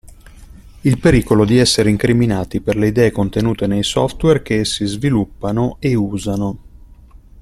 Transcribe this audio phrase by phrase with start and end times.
[0.81, 5.93] Il pericolo di essere incriminati per le idee contenute nei software che essi sviluppano e
[5.93, 6.57] usano.